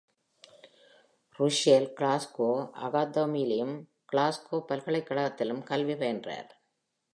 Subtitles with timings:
[1.39, 2.69] Russell, Glasgow
[2.73, 3.83] அகாதெமியிலும்,
[4.11, 6.49] Glasgow பல்கலைக்கழகத்திலும் கல்வி பயின்றார்.